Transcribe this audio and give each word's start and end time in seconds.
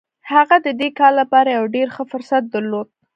هغه 0.31 0.55
د 0.65 0.67
دې 0.79 0.89
کار 0.99 1.13
لپاره 1.21 1.49
يو 1.57 1.65
ډېر 1.75 1.87
ښه 1.95 2.03
فرصت 2.11 2.43
درلود. 2.53 2.87